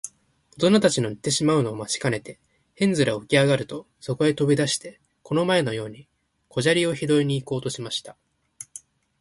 [0.55, 2.39] おとなたちの寝てしまうのを待ちかねて、
[2.73, 6.07] ヘンゼルはおきあがると、そとへとび出して、この前のように
[6.49, 8.17] 小砂利をひろいに行こうとしました。